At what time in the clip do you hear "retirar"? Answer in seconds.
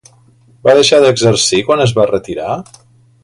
2.13-2.57